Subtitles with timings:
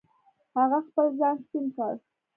[0.57, 1.93] هغه خپل ځان سپین کړ.